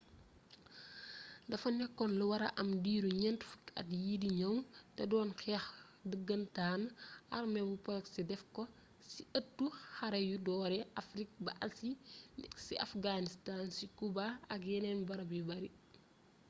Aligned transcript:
defa 1.49 1.67
nekkon 1.79 2.11
lu 2.19 2.25
wara 2.31 2.47
am 2.61 2.69
diiru 2.83 3.09
ñent 3.21 3.41
fukki 3.49 3.71
at 3.81 3.89
yi 4.03 4.13
di 4.23 4.29
ñëw 4.39 4.55
te 4.95 5.03
doon 5.11 5.29
xeex 5.41 5.65
dëggëntaan 6.11 6.81
arme 7.37 7.59
bu 7.67 7.75
proxy 7.85 8.21
def 8.29 8.41
ko 8.55 8.63
ci 9.11 9.21
ëttu 9.39 9.65
xare 9.95 10.19
yu 10.29 10.37
doore 10.47 10.79
afrig 11.01 11.29
ba 11.45 11.51
asi 11.65 11.89
ci 12.65 12.73
afghanstan 12.85 13.61
ci 13.75 13.85
cuba 13.97 14.25
ak 14.53 14.61
yeneen 14.71 14.99
barab 15.07 15.29
yu 15.37 15.43
bare 15.49 15.69